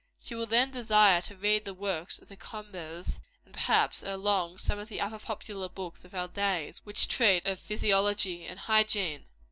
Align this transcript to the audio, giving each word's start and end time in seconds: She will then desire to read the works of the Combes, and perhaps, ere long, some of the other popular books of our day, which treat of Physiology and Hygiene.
She 0.23 0.33
will 0.33 0.47
then 0.47 0.71
desire 0.71 1.21
to 1.21 1.35
read 1.37 1.63
the 1.63 1.75
works 1.75 2.17
of 2.17 2.27
the 2.27 2.35
Combes, 2.35 3.19
and 3.45 3.53
perhaps, 3.53 4.01
ere 4.01 4.17
long, 4.17 4.57
some 4.57 4.79
of 4.79 4.89
the 4.89 4.99
other 4.99 5.19
popular 5.19 5.69
books 5.69 6.03
of 6.03 6.15
our 6.15 6.27
day, 6.27 6.73
which 6.83 7.07
treat 7.07 7.45
of 7.45 7.59
Physiology 7.59 8.45
and 8.47 8.57
Hygiene. 8.57 9.27